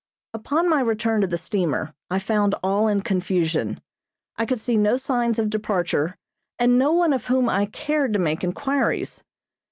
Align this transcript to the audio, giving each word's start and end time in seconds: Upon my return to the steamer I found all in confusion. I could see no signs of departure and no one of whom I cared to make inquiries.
Upon 0.33 0.67
my 0.67 0.79
return 0.79 1.21
to 1.21 1.27
the 1.27 1.37
steamer 1.37 1.93
I 2.09 2.17
found 2.17 2.55
all 2.63 2.87
in 2.87 3.01
confusion. 3.03 3.79
I 4.35 4.47
could 4.47 4.59
see 4.59 4.75
no 4.75 4.97
signs 4.97 5.37
of 5.37 5.51
departure 5.51 6.17
and 6.57 6.79
no 6.79 6.91
one 6.91 7.13
of 7.13 7.25
whom 7.27 7.47
I 7.47 7.67
cared 7.67 8.13
to 8.13 8.19
make 8.19 8.43
inquiries. 8.43 9.23